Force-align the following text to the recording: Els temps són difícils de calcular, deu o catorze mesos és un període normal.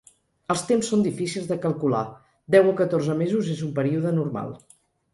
Els 0.53 0.63
temps 0.71 0.89
són 0.93 1.03
difícils 1.07 1.51
de 1.51 1.59
calcular, 1.67 2.01
deu 2.57 2.73
o 2.73 2.75
catorze 2.83 3.21
mesos 3.23 3.55
és 3.57 3.65
un 3.71 3.79
període 3.81 4.19
normal. 4.21 4.55